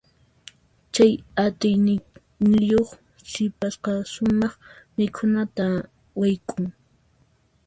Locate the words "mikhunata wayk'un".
4.95-6.65